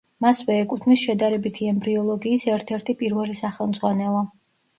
[0.25, 4.27] მასვე ეკუთვნის შედარებითი ემბრიოლოგიის ერთ-ერთი პირველი სახელმძღვანელო.